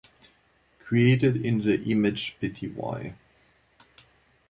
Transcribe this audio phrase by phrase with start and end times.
[0.79, 3.13] Created in the Image Pty.